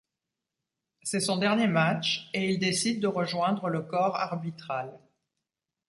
C'est 1.03 1.19
son 1.19 1.37
dernier 1.37 1.67
match, 1.67 2.31
et 2.33 2.49
il 2.51 2.57
décide 2.57 3.01
de 3.03 3.07
rejoindre 3.07 3.69
le 3.69 3.83
corps 3.83 4.15
arbitral. 4.15 4.97